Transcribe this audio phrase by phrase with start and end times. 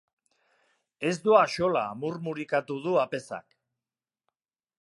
[1.09, 3.49] Ez du axola amurmurikatu du apezak.